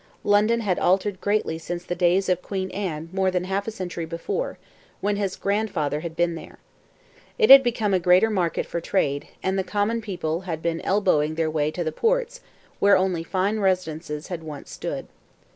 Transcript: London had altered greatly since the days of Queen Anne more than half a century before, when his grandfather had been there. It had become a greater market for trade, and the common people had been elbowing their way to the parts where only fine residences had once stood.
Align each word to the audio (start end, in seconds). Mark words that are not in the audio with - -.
London 0.23 0.61
had 0.61 0.79
altered 0.79 1.21
greatly 1.21 1.59
since 1.59 1.83
the 1.83 1.93
days 1.93 2.27
of 2.27 2.41
Queen 2.41 2.71
Anne 2.71 3.09
more 3.13 3.29
than 3.29 3.43
half 3.43 3.67
a 3.67 3.71
century 3.71 4.05
before, 4.07 4.57
when 4.99 5.15
his 5.15 5.35
grandfather 5.35 5.99
had 5.99 6.15
been 6.15 6.33
there. 6.33 6.57
It 7.37 7.51
had 7.51 7.61
become 7.61 7.93
a 7.93 7.99
greater 7.99 8.31
market 8.31 8.65
for 8.65 8.81
trade, 8.81 9.27
and 9.43 9.59
the 9.59 9.63
common 9.63 10.01
people 10.01 10.41
had 10.49 10.63
been 10.63 10.81
elbowing 10.81 11.35
their 11.35 11.51
way 11.51 11.69
to 11.69 11.83
the 11.83 11.91
parts 11.91 12.41
where 12.79 12.97
only 12.97 13.23
fine 13.23 13.59
residences 13.59 14.29
had 14.29 14.41
once 14.41 14.71
stood. 14.71 15.05